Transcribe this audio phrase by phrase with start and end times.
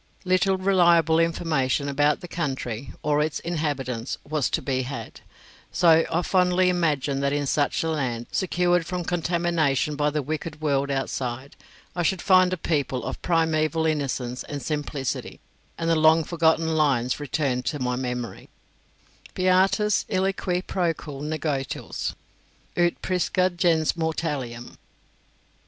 [0.25, 5.21] Little reliable information about the country or its inhabitants was to be had,
[5.71, 10.59] so I fondly imagined that in such a land, secured from contamination by the wicked
[10.59, 11.55] world outside,
[11.95, 15.39] I should find a people of primeval innocence and simplicity,
[15.77, 18.49] and the long forgotten lines returned to my memory:
[19.35, 22.15] "Beatus ille qui procul negotils,
[22.75, 24.79] Ut prisca gens mortalium."